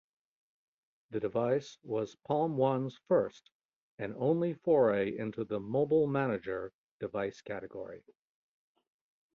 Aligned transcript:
The 1.11 1.19
device 1.19 1.77
was 1.83 2.17
PalmOne's 2.27 2.97
first 3.07 3.51
and 3.99 4.15
only 4.17 4.55
foray 4.55 5.15
into 5.15 5.43
the 5.43 5.59
"Mobile 5.59 6.07
Manager" 6.07 6.73
device 6.99 7.39
category. 7.41 8.03